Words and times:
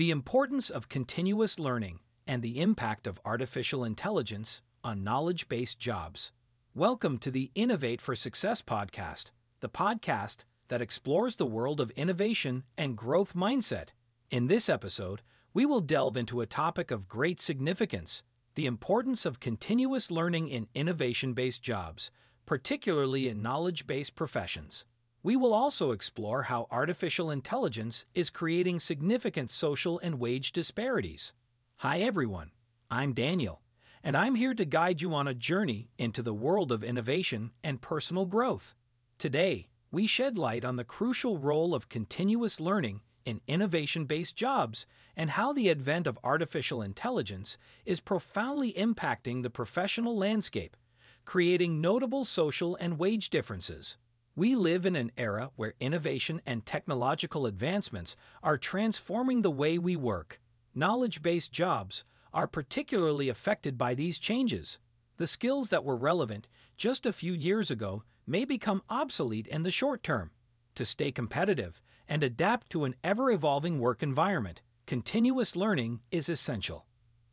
The 0.00 0.10
importance 0.10 0.70
of 0.70 0.88
continuous 0.88 1.58
learning 1.58 2.00
and 2.26 2.42
the 2.42 2.58
impact 2.58 3.06
of 3.06 3.20
artificial 3.22 3.84
intelligence 3.84 4.62
on 4.82 5.04
knowledge 5.04 5.46
based 5.46 5.78
jobs. 5.78 6.32
Welcome 6.74 7.18
to 7.18 7.30
the 7.30 7.50
Innovate 7.54 8.00
for 8.00 8.16
Success 8.16 8.62
podcast, 8.62 9.30
the 9.60 9.68
podcast 9.68 10.44
that 10.68 10.80
explores 10.80 11.36
the 11.36 11.44
world 11.44 11.82
of 11.82 11.90
innovation 11.90 12.64
and 12.78 12.96
growth 12.96 13.34
mindset. 13.34 13.88
In 14.30 14.46
this 14.46 14.70
episode, 14.70 15.20
we 15.52 15.66
will 15.66 15.82
delve 15.82 16.16
into 16.16 16.40
a 16.40 16.46
topic 16.46 16.90
of 16.90 17.06
great 17.06 17.38
significance 17.38 18.22
the 18.54 18.64
importance 18.64 19.26
of 19.26 19.38
continuous 19.38 20.10
learning 20.10 20.48
in 20.48 20.68
innovation 20.74 21.34
based 21.34 21.62
jobs, 21.62 22.10
particularly 22.46 23.28
in 23.28 23.42
knowledge 23.42 23.86
based 23.86 24.16
professions. 24.16 24.86
We 25.22 25.36
will 25.36 25.52
also 25.52 25.90
explore 25.90 26.44
how 26.44 26.66
artificial 26.70 27.30
intelligence 27.30 28.06
is 28.14 28.30
creating 28.30 28.80
significant 28.80 29.50
social 29.50 29.98
and 29.98 30.18
wage 30.18 30.50
disparities. 30.50 31.34
Hi, 31.80 31.98
everyone. 31.98 32.52
I'm 32.90 33.12
Daniel, 33.12 33.60
and 34.02 34.16
I'm 34.16 34.34
here 34.34 34.54
to 34.54 34.64
guide 34.64 35.02
you 35.02 35.12
on 35.12 35.28
a 35.28 35.34
journey 35.34 35.90
into 35.98 36.22
the 36.22 36.32
world 36.32 36.72
of 36.72 36.82
innovation 36.82 37.50
and 37.62 37.82
personal 37.82 38.24
growth. 38.24 38.74
Today, 39.18 39.68
we 39.90 40.06
shed 40.06 40.38
light 40.38 40.64
on 40.64 40.76
the 40.76 40.84
crucial 40.84 41.36
role 41.36 41.74
of 41.74 41.90
continuous 41.90 42.58
learning 42.58 43.02
in 43.26 43.42
innovation 43.46 44.06
based 44.06 44.36
jobs 44.36 44.86
and 45.14 45.28
how 45.28 45.52
the 45.52 45.68
advent 45.68 46.06
of 46.06 46.18
artificial 46.24 46.80
intelligence 46.80 47.58
is 47.84 48.00
profoundly 48.00 48.72
impacting 48.72 49.42
the 49.42 49.50
professional 49.50 50.16
landscape, 50.16 50.78
creating 51.26 51.78
notable 51.78 52.24
social 52.24 52.74
and 52.76 52.98
wage 52.98 53.28
differences. 53.28 53.98
We 54.36 54.54
live 54.54 54.86
in 54.86 54.94
an 54.94 55.10
era 55.16 55.50
where 55.56 55.74
innovation 55.80 56.40
and 56.46 56.64
technological 56.64 57.46
advancements 57.46 58.16
are 58.42 58.56
transforming 58.56 59.42
the 59.42 59.50
way 59.50 59.76
we 59.76 59.96
work. 59.96 60.40
Knowledge 60.74 61.20
based 61.20 61.52
jobs 61.52 62.04
are 62.32 62.46
particularly 62.46 63.28
affected 63.28 63.76
by 63.76 63.94
these 63.94 64.20
changes. 64.20 64.78
The 65.16 65.26
skills 65.26 65.70
that 65.70 65.84
were 65.84 65.96
relevant 65.96 66.46
just 66.76 67.04
a 67.04 67.12
few 67.12 67.32
years 67.32 67.70
ago 67.70 68.04
may 68.26 68.44
become 68.44 68.82
obsolete 68.88 69.48
in 69.48 69.64
the 69.64 69.70
short 69.70 70.02
term. 70.04 70.30
To 70.76 70.84
stay 70.84 71.10
competitive 71.10 71.82
and 72.08 72.22
adapt 72.22 72.70
to 72.70 72.84
an 72.84 72.94
ever 73.02 73.30
evolving 73.32 73.80
work 73.80 74.02
environment, 74.02 74.62
continuous 74.86 75.56
learning 75.56 76.00
is 76.12 76.28
essential. 76.28 76.86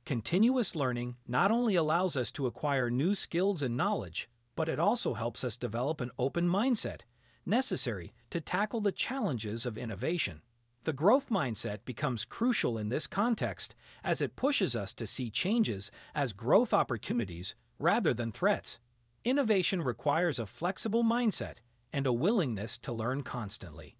Continuous 0.04 0.76
learning 0.76 1.16
not 1.28 1.52
only 1.52 1.76
allows 1.76 2.18
us 2.18 2.32
to 2.32 2.48
acquire 2.48 2.90
new 2.90 3.14
skills 3.14 3.62
and 3.62 3.78
knowledge, 3.78 4.28
but 4.58 4.68
it 4.68 4.80
also 4.80 5.14
helps 5.14 5.46
us 5.46 5.56
develop 5.56 6.02
an 6.02 6.12
open 6.18 6.50
mindset 6.50 7.02
necessary 7.46 8.12
to 8.32 8.42
tackle 8.42 8.82
the 8.82 8.92
challenges 8.92 9.66
of 9.66 9.78
innovation. 9.78 10.42
The 10.84 10.94
growth 10.94 11.30
mindset 11.30 11.86
becomes 11.86 12.26
crucial 12.26 12.78
in 12.78 12.90
this 12.90 13.08
context 13.08 13.76
as 14.04 14.20
it 14.20 14.36
pushes 14.36 14.76
us 14.76 14.94
to 14.96 15.06
see 15.06 15.30
changes 15.30 15.92
as 16.16 16.34
growth 16.34 16.74
opportunities 16.74 17.56
rather 17.78 18.14
than 18.14 18.32
threats. 18.32 18.80
Innovation 19.24 19.82
requires 19.82 20.40
a 20.40 20.46
flexible 20.46 21.04
mindset 21.04 21.58
and 21.94 22.08
a 22.08 22.14
willingness 22.14 22.78
to 22.80 22.92
learn 22.92 23.22
constantly. 23.22 23.96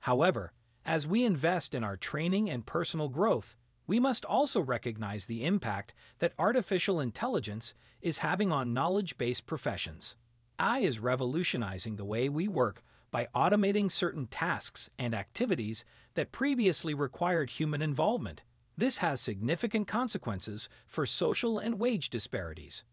However, 0.00 0.52
as 0.84 1.06
we 1.06 1.24
invest 1.24 1.74
in 1.74 1.82
our 1.82 1.96
training 1.96 2.50
and 2.50 2.66
personal 2.66 3.08
growth, 3.08 3.56
we 3.86 3.98
must 3.98 4.24
also 4.24 4.60
recognize 4.60 5.26
the 5.26 5.44
impact 5.44 5.92
that 6.18 6.34
artificial 6.38 7.00
intelligence 7.00 7.74
is 8.00 8.18
having 8.18 8.52
on 8.52 8.72
knowledge 8.72 9.18
based 9.18 9.46
professions. 9.46 10.16
AI 10.58 10.78
is 10.78 11.00
revolutionizing 11.00 11.96
the 11.96 12.04
way 12.04 12.28
we 12.28 12.46
work 12.46 12.82
by 13.10 13.28
automating 13.34 13.90
certain 13.90 14.26
tasks 14.26 14.88
and 14.98 15.14
activities 15.14 15.84
that 16.14 16.32
previously 16.32 16.94
required 16.94 17.50
human 17.50 17.82
involvement. 17.82 18.42
This 18.76 18.98
has 18.98 19.20
significant 19.20 19.86
consequences 19.86 20.68
for 20.86 21.04
social 21.04 21.58
and 21.58 21.78
wage 21.78 22.08
disparities. 22.08 22.84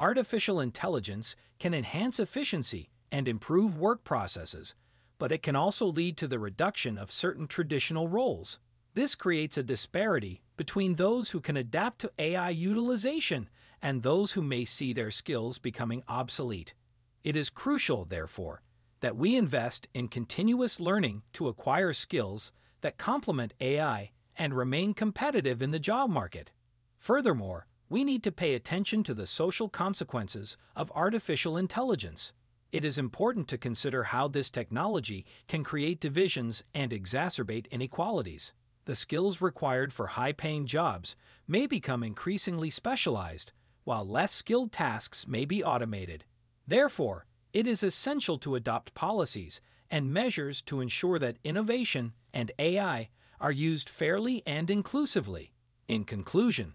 Artificial 0.00 0.60
intelligence 0.60 1.36
can 1.58 1.74
enhance 1.74 2.18
efficiency 2.18 2.90
and 3.10 3.28
improve 3.28 3.78
work 3.78 4.04
processes, 4.04 4.74
but 5.18 5.32
it 5.32 5.42
can 5.42 5.56
also 5.56 5.86
lead 5.86 6.16
to 6.16 6.28
the 6.28 6.38
reduction 6.38 6.98
of 6.98 7.12
certain 7.12 7.46
traditional 7.46 8.08
roles. 8.08 8.58
This 8.94 9.14
creates 9.14 9.56
a 9.56 9.62
disparity 9.62 10.42
between 10.56 10.96
those 10.96 11.30
who 11.30 11.40
can 11.40 11.56
adapt 11.56 12.00
to 12.00 12.12
AI 12.18 12.50
utilization 12.50 13.48
and 13.80 14.02
those 14.02 14.32
who 14.32 14.42
may 14.42 14.64
see 14.64 14.92
their 14.92 15.12
skills 15.12 15.58
becoming 15.58 16.02
obsolete. 16.08 16.74
It 17.22 17.36
is 17.36 17.48
crucial, 17.48 18.04
therefore, 18.04 18.62
that 19.00 19.16
we 19.16 19.36
invest 19.36 19.86
in 19.94 20.08
continuous 20.08 20.80
learning 20.80 21.22
to 21.34 21.46
acquire 21.46 21.92
skills 21.92 22.50
that 22.80 22.98
complement 22.98 23.54
AI 23.60 24.10
and 24.36 24.56
remain 24.56 24.94
competitive 24.94 25.62
in 25.62 25.70
the 25.70 25.78
job 25.78 26.10
market. 26.10 26.50
Furthermore, 26.98 27.68
we 27.88 28.02
need 28.02 28.24
to 28.24 28.32
pay 28.32 28.54
attention 28.54 29.04
to 29.04 29.14
the 29.14 29.26
social 29.26 29.68
consequences 29.68 30.56
of 30.74 30.90
artificial 30.94 31.56
intelligence. 31.56 32.32
It 32.72 32.84
is 32.84 32.98
important 32.98 33.46
to 33.48 33.58
consider 33.58 34.04
how 34.04 34.26
this 34.26 34.50
technology 34.50 35.24
can 35.46 35.62
create 35.62 36.00
divisions 36.00 36.64
and 36.74 36.90
exacerbate 36.90 37.70
inequalities 37.70 38.52
the 38.88 38.94
skills 38.94 39.42
required 39.42 39.92
for 39.92 40.06
high 40.06 40.32
paying 40.32 40.64
jobs 40.64 41.14
may 41.46 41.66
become 41.66 42.02
increasingly 42.02 42.70
specialized, 42.70 43.52
while 43.84 44.08
less 44.08 44.32
skilled 44.32 44.72
tasks 44.72 45.28
may 45.28 45.44
be 45.44 45.62
automated. 45.62 46.24
Therefore, 46.66 47.26
it 47.52 47.66
is 47.66 47.82
essential 47.82 48.38
to 48.38 48.54
adopt 48.54 48.94
policies 48.94 49.60
and 49.90 50.10
measures 50.10 50.62
to 50.62 50.80
ensure 50.80 51.18
that 51.18 51.36
innovation 51.44 52.14
and 52.32 52.50
AI 52.58 53.10
are 53.38 53.52
used 53.52 53.90
fairly 53.90 54.42
and 54.46 54.70
inclusively. 54.70 55.52
In 55.86 56.04
conclusion, 56.04 56.72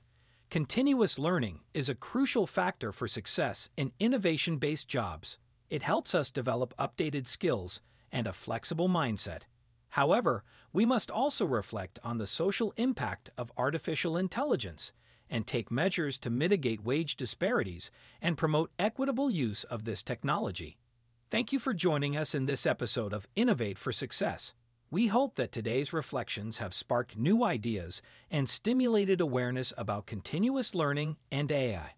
continuous 0.51 1.17
learning 1.17 1.61
is 1.73 1.89
a 1.89 1.95
crucial 1.95 2.45
factor 2.45 2.91
for 2.91 3.07
success 3.07 3.71
in 3.75 3.91
innovation 3.97 4.57
based 4.57 4.87
jobs. 4.87 5.39
It 5.67 5.81
helps 5.81 6.13
us 6.13 6.29
develop 6.29 6.75
updated 6.77 7.25
skills 7.25 7.81
and 8.11 8.27
a 8.27 8.33
flexible 8.33 8.87
mindset. 8.87 9.45
However, 9.93 10.43
we 10.71 10.87
must 10.87 11.11
also 11.11 11.45
reflect 11.45 11.99
on 12.03 12.17
the 12.17 12.25
social 12.25 12.73
impact 12.77 13.29
of 13.37 13.51
artificial 13.55 14.17
intelligence 14.17 14.91
and 15.29 15.45
take 15.45 15.69
measures 15.69 16.17
to 16.17 16.31
mitigate 16.31 16.83
wage 16.83 17.15
disparities 17.15 17.91
and 18.19 18.35
promote 18.35 18.71
equitable 18.79 19.29
use 19.29 19.63
of 19.65 19.83
this 19.83 20.01
technology. 20.01 20.77
Thank 21.29 21.53
you 21.53 21.59
for 21.59 21.75
joining 21.75 22.17
us 22.17 22.33
in 22.33 22.47
this 22.47 22.65
episode 22.65 23.13
of 23.13 23.27
Innovate 23.35 23.77
for 23.77 23.91
Success. 23.91 24.55
We 24.89 25.07
hope 25.07 25.35
that 25.35 25.51
today's 25.51 25.93
reflections 25.93 26.57
have 26.57 26.73
sparked 26.73 27.15
new 27.15 27.43
ideas 27.43 28.01
and 28.31 28.49
stimulated 28.49 29.21
awareness 29.21 29.73
about 29.77 30.07
continuous 30.07 30.73
learning 30.73 31.17
and 31.31 31.51
AI. 31.51 31.93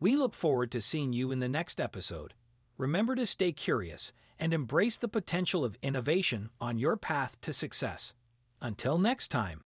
We 0.00 0.16
look 0.16 0.34
forward 0.34 0.72
to 0.72 0.80
seeing 0.80 1.12
you 1.12 1.30
in 1.30 1.38
the 1.38 1.48
next 1.48 1.80
episode. 1.80 2.34
Remember 2.78 3.14
to 3.14 3.24
stay 3.24 3.52
curious 3.52 4.12
and 4.38 4.52
embrace 4.52 4.96
the 4.96 5.08
potential 5.08 5.64
of 5.64 5.78
innovation 5.82 6.50
on 6.60 6.78
your 6.78 6.96
path 6.96 7.38
to 7.40 7.52
success. 7.52 8.14
Until 8.60 8.98
next 8.98 9.28
time. 9.28 9.62